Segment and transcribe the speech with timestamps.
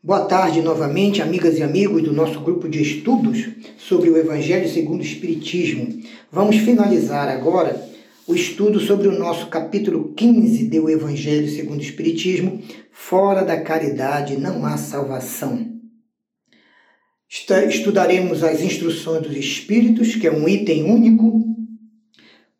[0.00, 5.00] Boa tarde novamente, amigas e amigos do nosso grupo de estudos sobre o Evangelho segundo
[5.00, 6.00] o Espiritismo.
[6.30, 7.84] Vamos finalizar agora
[8.24, 12.62] o estudo sobre o nosso capítulo 15 do Evangelho segundo o Espiritismo.
[12.92, 15.66] Fora da caridade não há salvação.
[17.28, 21.42] Estudaremos as instruções dos Espíritos, que é um item único,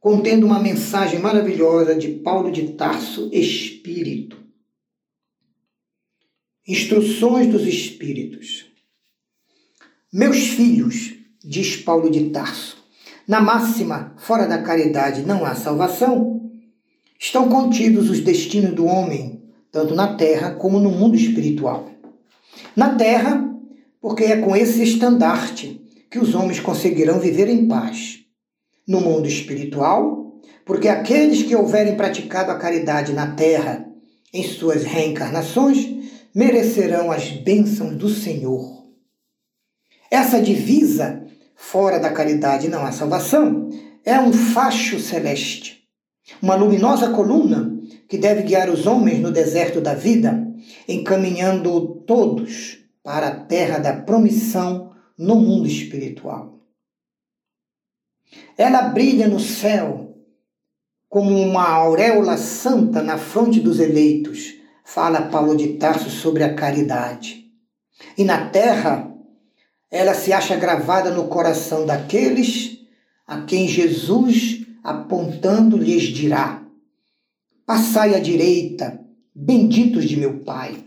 [0.00, 4.45] contendo uma mensagem maravilhosa de Paulo de Tarso, Espírito
[6.68, 8.66] Instruções dos Espíritos.
[10.12, 12.76] Meus filhos, diz Paulo de Tarso,
[13.28, 16.50] na máxima, fora da caridade não há salvação,
[17.20, 21.88] estão contidos os destinos do homem, tanto na terra como no mundo espiritual.
[22.74, 23.48] Na terra,
[24.00, 25.80] porque é com esse estandarte
[26.10, 28.24] que os homens conseguirão viver em paz.
[28.88, 33.86] No mundo espiritual, porque aqueles que houverem praticado a caridade na terra,
[34.34, 35.94] em suas reencarnações,
[36.36, 38.86] merecerão as bênçãos do Senhor.
[40.10, 43.70] Essa divisa, fora da caridade não há salvação,
[44.04, 45.88] é um facho celeste,
[46.42, 47.74] uma luminosa coluna
[48.06, 50.46] que deve guiar os homens no deserto da vida,
[50.86, 56.60] encaminhando todos para a terra da promissão no mundo espiritual.
[58.58, 60.14] Ela brilha no céu
[61.08, 67.50] como uma auréola santa na fronte dos eleitos, fala Paulo de Tarso sobre a caridade.
[68.16, 69.12] E na terra,
[69.90, 72.78] ela se acha gravada no coração daqueles
[73.26, 76.64] a quem Jesus, apontando, lhes dirá:
[77.66, 79.00] Passai à direita,
[79.34, 80.84] benditos de meu Pai.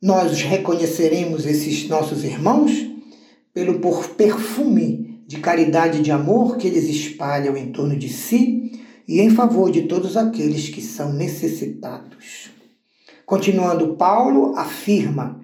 [0.00, 2.72] Nós os reconheceremos, esses nossos irmãos,
[3.52, 3.80] pelo
[4.16, 9.30] perfume de caridade e de amor que eles espalham em torno de si e em
[9.30, 12.50] favor de todos aqueles que são necessitados.
[13.24, 15.40] Continuando, Paulo afirma: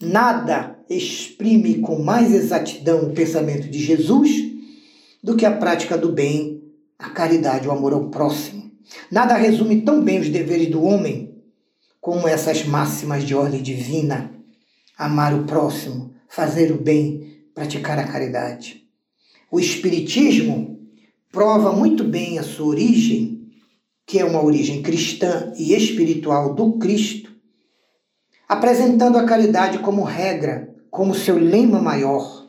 [0.00, 4.30] nada exprime com mais exatidão o pensamento de Jesus
[5.22, 6.62] do que a prática do bem,
[6.98, 8.70] a caridade, o amor ao próximo.
[9.10, 11.30] Nada resume tão bem os deveres do homem
[12.00, 14.32] como essas máximas de ordem divina:
[14.96, 18.84] amar o próximo, fazer o bem, praticar a caridade.
[19.50, 20.79] O Espiritismo
[21.32, 23.48] prova muito bem a sua origem,
[24.04, 27.30] que é uma origem cristã e espiritual do Cristo,
[28.48, 32.48] apresentando a caridade como regra, como seu lema maior,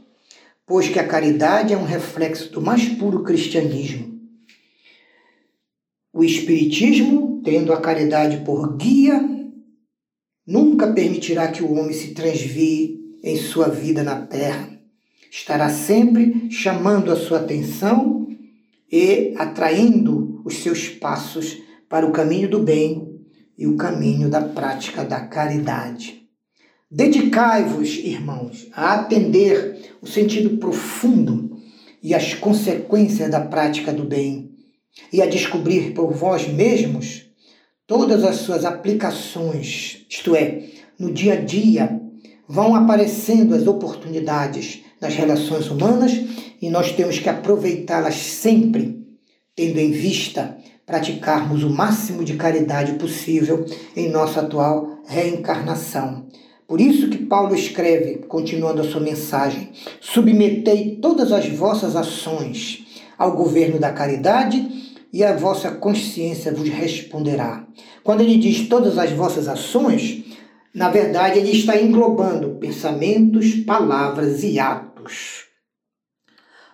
[0.65, 4.19] pois que a caridade é um reflexo do mais puro cristianismo.
[6.11, 9.23] O Espiritismo, tendo a caridade por guia,
[10.45, 14.69] nunca permitirá que o homem se transvie em sua vida na terra.
[15.29, 18.21] Estará sempre chamando a sua atenção
[18.91, 21.57] e atraindo os seus passos
[21.87, 23.19] para o caminho do bem
[23.57, 26.27] e o caminho da prática da caridade.
[26.89, 31.57] Dedicai-vos, irmãos, a atender o sentido profundo
[32.03, 34.51] e as consequências da prática do bem
[35.13, 37.27] e a descobrir por vós mesmos
[37.87, 40.63] todas as suas aplicações, isto é,
[40.97, 42.01] no dia a dia
[42.47, 46.13] vão aparecendo as oportunidades nas relações humanas
[46.61, 49.03] e nós temos que aproveitá-las sempre,
[49.55, 56.27] tendo em vista praticarmos o máximo de caridade possível em nossa atual reencarnação.
[56.67, 62.85] Por isso que Paulo escreve, continuando a sua mensagem: submetei todas as vossas ações
[63.17, 67.65] ao governo da caridade e a vossa consciência vos responderá.
[68.03, 70.23] Quando ele diz todas as vossas ações,
[70.73, 74.90] na verdade ele está englobando pensamentos, palavras e atos.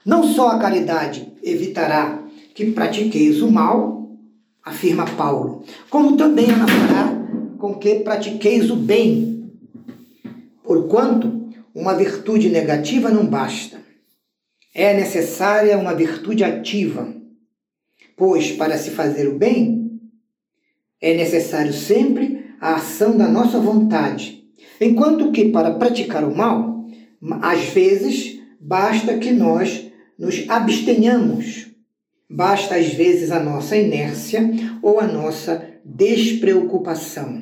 [0.06, 2.24] Não só a caridade evitará
[2.56, 4.18] que pratiqueis o mal,
[4.64, 7.18] afirma Paulo, como também ela fará
[7.58, 9.52] com que pratiqueis o bem.
[10.64, 13.80] Porquanto uma virtude negativa não basta.
[14.74, 17.14] É necessária uma virtude ativa,
[18.16, 20.00] pois para se fazer o bem
[21.00, 24.44] é necessário sempre a ação da nossa vontade,
[24.82, 26.77] enquanto que para praticar o mal,
[27.42, 31.68] às vezes basta que nós nos abstenhamos.
[32.30, 34.50] Basta às vezes a nossa inércia
[34.82, 37.42] ou a nossa despreocupação.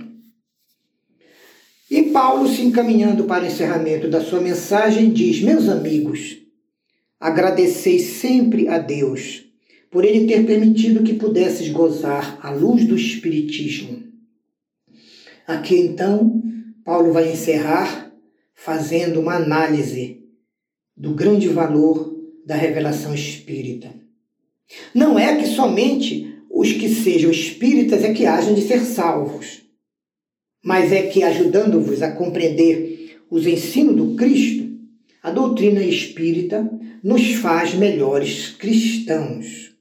[1.90, 6.38] E Paulo, se encaminhando para o encerramento da sua mensagem, diz: Meus amigos,
[7.20, 9.44] agradeceis sempre a Deus
[9.90, 14.04] por ele ter permitido que pudesses gozar a luz do Espiritismo.
[15.48, 16.44] Aqui então,
[16.84, 18.12] Paulo vai encerrar
[18.56, 20.24] fazendo uma análise
[20.96, 22.16] do grande valor
[22.46, 23.94] da revelação espírita.
[24.94, 29.62] Não é que somente os que sejam espíritas é que hajam de ser salvos,
[30.64, 34.66] mas é que ajudando-vos a compreender os ensinos do Cristo,
[35.22, 36.68] a doutrina espírita
[37.04, 39.76] nos faz melhores cristãos.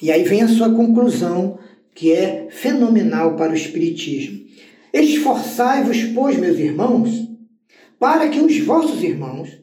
[0.00, 1.58] E aí vem a sua conclusão,
[1.94, 4.46] que é fenomenal para o Espiritismo.
[4.92, 7.28] Esforçai-vos, pois, meus irmãos,
[7.98, 9.58] para que os vossos irmãos,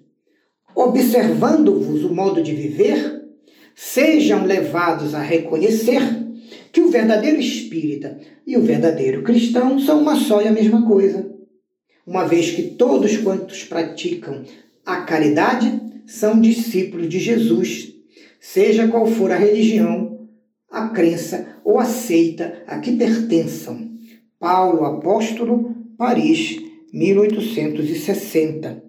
[0.73, 3.23] observando-vos o modo de viver,
[3.75, 6.01] sejam levados a reconhecer
[6.71, 11.35] que o verdadeiro espírita e o verdadeiro cristão são uma só e a mesma coisa
[12.05, 14.43] uma vez que todos quantos praticam
[14.85, 17.93] a caridade são discípulos de Jesus,
[18.39, 20.27] seja qual for a religião,
[20.69, 23.89] a crença ou a seita a que pertençam.
[24.37, 26.61] Paulo Apóstolo, Paris,
[26.95, 28.83] 1860.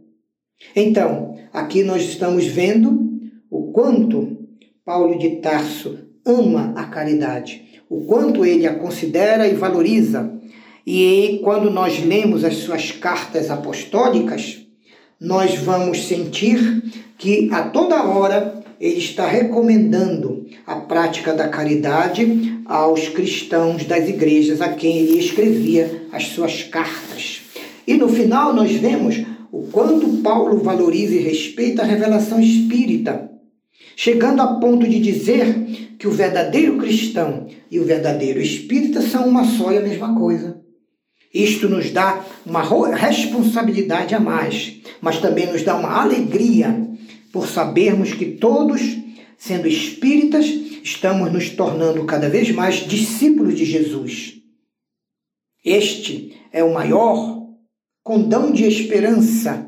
[0.74, 3.20] Então, aqui nós estamos vendo
[3.50, 4.38] o quanto
[4.84, 10.36] Paulo de Tarso ama a caridade, o quanto ele a considera e valoriza
[10.86, 14.58] e quando nós lemos as suas cartas apostólicas,
[15.20, 16.80] nós vamos sentir
[17.18, 24.60] que a toda hora ele está recomendando a prática da caridade aos cristãos das igrejas
[24.60, 27.35] a quem ele escrevia as suas cartas.
[27.86, 29.22] E no final nós vemos
[29.52, 33.30] o quanto Paulo valoriza e respeita a revelação espírita,
[33.94, 39.44] chegando a ponto de dizer que o verdadeiro cristão e o verdadeiro espírita são uma
[39.44, 40.60] só e a mesma coisa.
[41.32, 42.62] Isto nos dá uma
[42.94, 46.86] responsabilidade a mais, mas também nos dá uma alegria
[47.32, 48.80] por sabermos que todos,
[49.36, 50.46] sendo espíritas,
[50.82, 54.34] estamos nos tornando cada vez mais discípulos de Jesus.
[55.64, 57.35] Este é o maior
[58.06, 59.66] condão de esperança,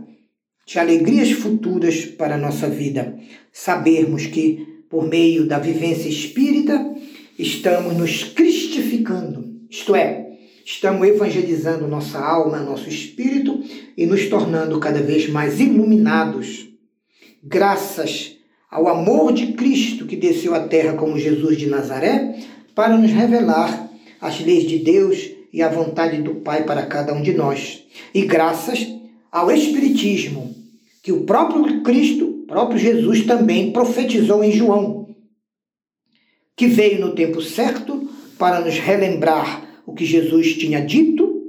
[0.65, 3.19] de alegrias futuras para a nossa vida.
[3.53, 6.95] Sabermos que, por meio da vivência espírita,
[7.37, 13.61] estamos nos cristificando, isto é, estamos evangelizando nossa alma, nosso espírito
[13.97, 16.69] e nos tornando cada vez mais iluminados,
[17.43, 18.37] graças
[18.71, 22.37] ao amor de Cristo que desceu à terra como Jesus de Nazaré,
[22.73, 23.91] para nos revelar
[24.21, 27.85] as leis de Deus e a vontade do Pai para cada um de nós.
[28.15, 28.87] E graças
[29.31, 30.55] ao Espiritismo,
[31.03, 35.09] que o próprio Cristo, próprio Jesus também profetizou em João,
[36.57, 41.43] que veio no tempo certo para nos relembrar o que Jesus tinha dito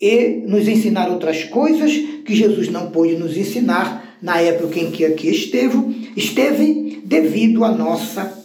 [0.00, 1.92] e nos ensinar outras coisas
[2.24, 7.72] que Jesus não pôde nos ensinar na época em que aqui esteve, esteve devido à
[7.72, 8.40] nossa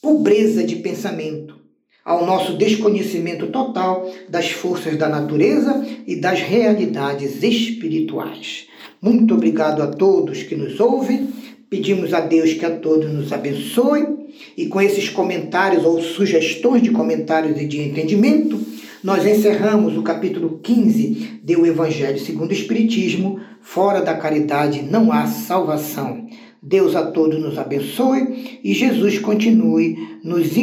[0.00, 1.56] pobreza de pensamento,
[2.04, 8.66] ao nosso desconhecimento total das forças da natureza e das realidades espirituais.
[9.00, 11.28] Muito obrigado a todos que nos ouvem.
[11.68, 14.22] Pedimos a Deus que a todos nos abençoe
[14.56, 18.60] e com esses comentários ou sugestões de comentários e de entendimento,
[19.02, 23.40] nós encerramos o capítulo 15 do Evangelho segundo o Espiritismo.
[23.60, 26.26] Fora da caridade não há salvação.
[26.62, 30.56] Deus a todos nos abençoe e Jesus continue nos,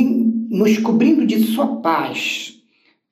[0.49, 2.55] nos cobrindo de sua paz,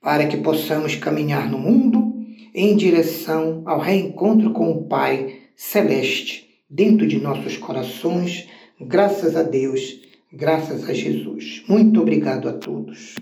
[0.01, 2.15] para que possamos caminhar no mundo
[2.53, 8.47] em direção ao reencontro com o Pai Celeste, dentro de nossos corações,
[8.81, 9.99] graças a Deus,
[10.33, 11.63] graças a Jesus.
[11.67, 13.17] Muito obrigado a todos.